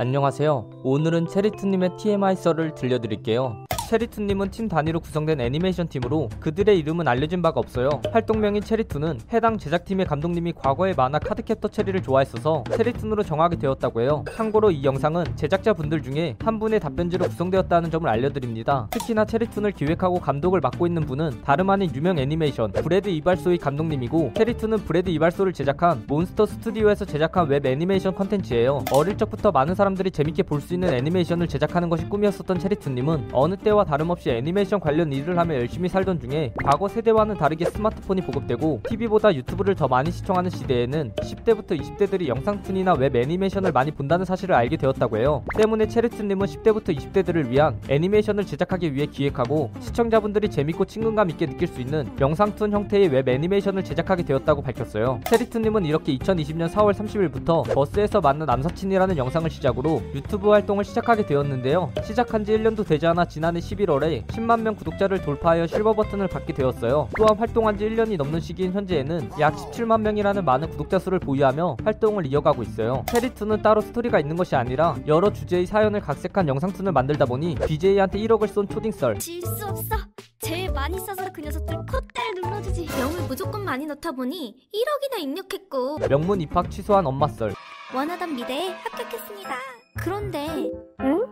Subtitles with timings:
[0.00, 0.70] 안녕하세요.
[0.82, 3.66] 오늘은 체리툰님의 TMI 썰을 들려드릴게요.
[3.90, 8.00] 체리툰님은 팀 단위로 구성된 애니메이션 팀으로 그들의 이름은 알려진 바가 없어요.
[8.12, 14.24] 활동명인 체리툰은 해당 제작팀의 감독님이 과거의 만화 카드캡터 체리를 좋아했어서 체리툰으로 정하게 되었다고 해요.
[14.32, 18.86] 참고로 이 영상은 제작자분들 중에 한 분의 답변지로 구성되었다는 점을 알려드립니다.
[18.92, 24.84] 특히나 체리툰을 기획하고 감독을 맡고 있는 분은 다름 아닌 유명 애니메이션 브래드 이발소의 감독님이고 체리툰은
[24.84, 28.84] 브래드 이발소를 제작한 몬스터 스튜디오에서 제작한 웹 애니메이션 컨텐츠예요.
[28.92, 33.79] 어릴 적부터 많은 사람들이 재밌게 볼 수 있는 애니메이션을 제작하는 것이 꿈이었었던 체리툰님은 어느 때와
[33.80, 39.34] 세대와 다름없이 애니메이션 관련 일을 하며 열심히 살던 중에 과거 세대와는 다르게 스마트폰이 보급되고 TV보다
[39.34, 45.18] 유튜브를 더 많이 시청하는 시대에는 10대부터 20대들이 영상툰이나 웹 애니메이션을 많이 본다는 사실을 알게 되었다고
[45.18, 45.42] 해요.
[45.56, 51.80] 때문에 체리툰님은 10대부터 20대들을 위한 애니메이션을 제작하기 위해 기획하고 시청자분들이 재밌고 친근감 있게 느낄 수
[51.80, 55.20] 있는 영상툰 형태의 웹 애니메이션을 제작하게 되었다고 밝혔어요.
[55.26, 61.92] 체리툰님은 이렇게 2020년 4월 30일부터 버스에서 만난 남사친이라는 영상을 시작으로 유튜브 활동을 시작하게 되었는데요.
[62.04, 67.08] 시작한 지 1년도 되지 않아 지난해 11월에 10만 명 구독자를 돌파하여 실버 버튼을 받게 되었어요.
[67.16, 72.26] 또한 활동한 지 1년이 넘는 시기인 현재에는 약 17만 명이라는 많은 구독자 수를 보유하며 활동을
[72.26, 73.04] 이어가고 있어요.
[73.06, 78.48] 페리2는 따로 스토리가 있는 것이 아니라 여러 주제의 사연을 각색한 영상툰을 만들다 보니 BJ한테 1억을
[78.48, 79.18] 쏜 초딩썰.
[79.18, 79.96] 질 수 없어.
[80.40, 82.86] 제일 많이 써서 그 녀석들 콧대를 눌러주지.
[82.98, 87.52] 명을 무조건 많이 넣다 보니 1억이나 입력했고 명문 입학 취소한 엄마 썰.
[87.94, 89.50] 원하던 미대에 합격했습니다.
[89.98, 91.26] 그런데 응?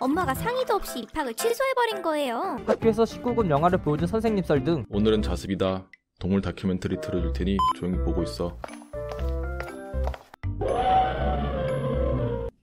[0.00, 2.58] 엄마가 상의도 없이 입학을 취소해버린 거예요.
[2.66, 5.88] 학교에서 19금 영화를 보여준 선생님 썰 등 오늘은 자습이다.
[6.18, 8.56] 동물 다큐멘터리 틀어줄 테니 조용히 보고 있어.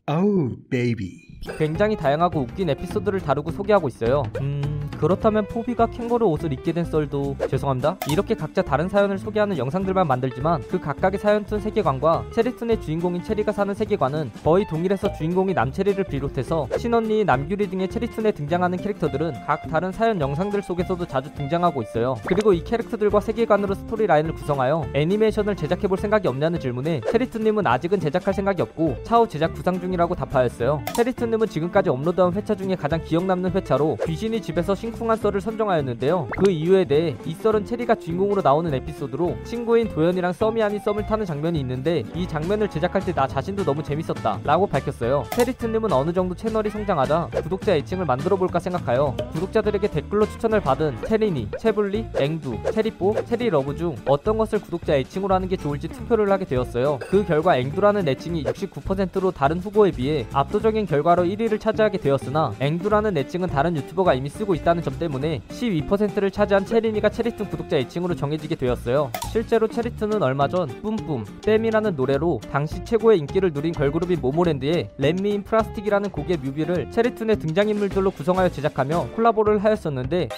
[0.07, 1.19] Oh, baby.
[1.57, 4.23] 굉장히 다양하고 웃긴 에피소드를 다루고 소개하고 있어요.
[4.41, 4.62] 음,
[5.03, 7.97] 그렇다면 포비가 캥거루 옷을 입게 된 썰도 죄송합니다.
[8.09, 13.51] 이렇게 각자 다른 사연을 소개하는 영상들만 만들지만 그 각각의 사연 툰 세계관과 체리툰의 주인공인 체리가
[13.51, 19.91] 사는 세계관은 거의 동일해서 주인공이 남체리를 비롯해서 신언니, 남규리 등의 체리툰에 등장하는 캐릭터들은 각 다른
[19.91, 22.15] 사연 영상들 속에서도 자주 등장하고 있어요.
[22.25, 28.33] 그리고 이 캐릭터들과 세계관으로 스토리 라인을 구성하여 애니메이션을 제작해볼 생각이 없냐는 질문에 체리툰님은 아직은 제작할
[28.33, 30.81] 생각이 없고 차후 제작 구상 중이라고 답하였어요.
[30.95, 36.27] 체리툰 님은 지금까지 업로드한 회차 중에 가장 기억 남는 회차로 귀신이 집에서 심쿵한 썰을 선정하였는데요.
[36.37, 39.89] 그 이유에 대해 이 썰은 체리가 주인공으로 나오는 에피소드로 친구인
[40.33, 44.65] 썸이 아닌 썸을 타는 장면이 있는데 이 장면을 제작할 때 나 자신도 너무 재밌었다 라고
[44.65, 45.23] 밝혔어요.
[45.33, 51.49] 체리툰님은 어느 정도 채널이 성장하자 구독자 애칭을 만들어 볼까 생각하여 구독자들에게 댓글로 추천을 받은 체리니,
[51.59, 56.97] 체블리, 앵두, 체리뽀, 체리러브 중 어떤 것을 구독자 애칭으로 하는 게 좋을지 투표를 하게 되었어요.
[57.01, 63.49] 그 결과 앵두라는 애칭이 69%로 다른 후보에 비해 압도적인 결과로 1위를 차지하게 되었으나 앵두라는 애칭은
[63.49, 68.55] 다른 유튜버가 이미 쓰고 있다 는 점 때문에 12%를 차지한 체리니가 체리툰 구독자 애칭으로 정해지게
[68.55, 69.11] 되었어요.
[69.31, 75.32] 실제로 체리툰은 얼마 전 뿜뿜, BAAM이라는 노래로 당시 최고의 인기를 누린 걸그룹인 모모랜드의 Wrap Me
[75.32, 80.29] In Plastic이라는 곡의 뮤비를 체리툰의 등장인물들로 구성하여 제작하며 콜라보를 하였었는데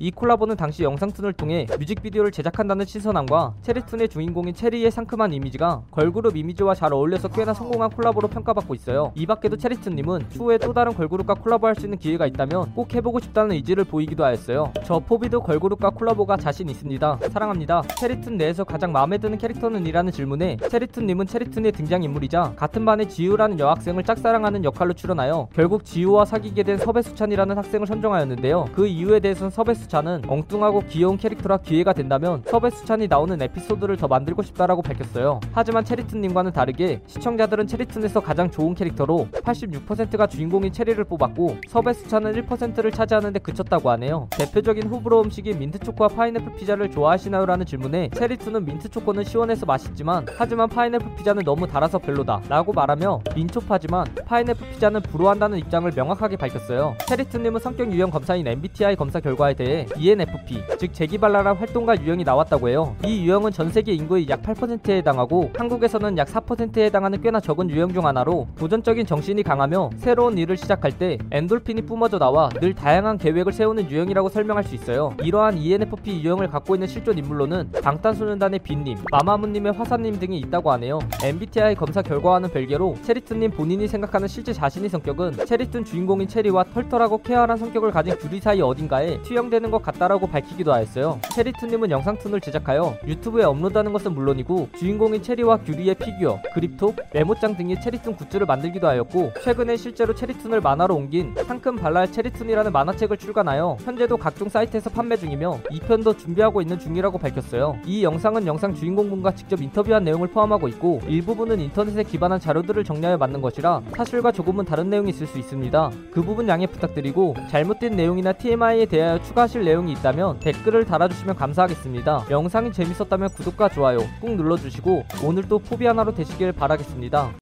[0.00, 6.74] 이 콜라보는 당시 영상툰을 통해 뮤직비디오를 제작한다는 신선함과 체리툰의 주인공인 체리의 상큼한 이미지가 걸그룹 이미지와
[6.74, 9.12] 잘 어울려서 꽤나 성공한 콜라보로 평가받고 있어요.
[9.16, 13.52] 이 밖에도 체리툰님은 추후에 또 다른 걸그룹과 콜라보할 수 있는 기회가 있다면 꼭 해보고 싶다는
[13.56, 14.72] 의지를 보이기도 하였어요.
[14.84, 17.18] 저 포비도 걸그룹과 콜라보가 자신 있습니다.
[17.30, 17.82] 사랑합니다.
[17.98, 24.04] 체리툰 내에서 가장 마음에 드는 캐릭터는 이라는 질문에 체리툰님은 체리툰의 등장인물이자 같은 반의 지우라는 여학생을
[24.04, 28.66] 짝사랑하는 역할로 출연하여 결국 지우와 사귀게 된 서배수찬이라는 학생을 선정하였는데요.
[28.72, 34.42] 그 이유에 대해서는 서배수 서배수찬은 엉뚱하고 귀여운 캐릭터라 기회가 된다면 서배수찬이 나오는 에피소드를 더 만들고
[34.42, 35.40] 싶다라고 밝혔어요.
[35.52, 43.38] 하지만 체리툰님과는 다르게 시청자들은 체리툰에서 가장 좋은 캐릭터로 86%가 주인공인 체리를 뽑았고 서배수찬은 1%를 차지하는데
[43.40, 44.28] 그쳤다고 하네요.
[44.30, 47.46] 대표적인 호불호 음식인 민트초코와 파인애플 피자를 좋아하시나요?
[47.46, 54.06] 라는 질문에 체리툰은 민트초코는 시원해서 맛있지만 하지만 파인애플 피자는 너무 달아서 별로다 라고 말하며 민초파지만
[54.26, 56.94] 파인애플 피자는 불호한다는 입장을 명확하게 밝혔어요.
[57.06, 62.96] 체리툰님은 성격 유형 검사인 MBTI 검사 결과에 대해 ENFP, 즉 재기발랄한 활동가 유형이 나왔다고 해요.
[63.04, 67.92] 이 유형은 전 세계 인구의 약 8%에 해당하고 한국에서는 약 4%에 해당하는 꽤나 적은 유형
[67.92, 73.52] 중 하나로 도전적인 정신이 강하며 새로운 일을 시작할 때 엔돌핀이 뿜어져 나와 늘 다양한 계획을
[73.52, 75.14] 세우는 유형이라고 설명할 수 있어요.
[75.22, 80.98] 이러한 ENFP 유형을 갖고 있는 실존 인물로는 방탄소년단의 뷔님, 마마무님의 화사님 등이 있다고 하네요.
[81.22, 87.56] MBTI 검사 결과와는 별개로 체리툰님 본인이 생각하는 실제 자신의 성격은 체리툰 주인공인 체리와 털털하고 쾌활한
[87.56, 91.20] 성격을 가진 규리 사이 어딘가에 투영되는 하는 것 같다라고 밝히기도 하였어요.
[91.34, 98.16] 체리툰님은 영상툰을 제작하여 유튜브에 업로드하는 것은 물론이고 주인공인 체리와 규리의 피규어, 그립톡, 메모장 등의 체리툰
[98.16, 104.48] 굿즈를 만들기도 하였고 최근에 실제로 체리툰을 만화로 옮긴 상큼 발랄 체리툰이라는 만화책을 출간하여 현재도 각종
[104.48, 107.76] 사이트에서 판매 중이며 2편도 준비하고 있는 중이라고 밝혔어요.
[107.84, 113.40] 이 영상은 영상 주인공분과 직접 인터뷰한 내용을 포함하고 있고 일부분은 인터넷에 기반한 자료들을 정리하여 만든
[113.42, 115.90] 것이라 사실과 조금은 다른 내용이 있을 수 있습니다.
[116.10, 122.26] 그 부분 양해 부탁드리고 잘못된 내용이나 TMI에 대하여 추가 하실 내용이 있다면 댓글을 달아주시면 감사하겠습니다.
[122.30, 127.32] 영상이 재밌었다면 구독과 좋아요 꾹 눌러주시고 오늘도 포비 하나로 되시길 바라겠습니다.